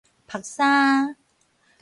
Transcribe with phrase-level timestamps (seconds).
[0.27, 1.15] 曝衫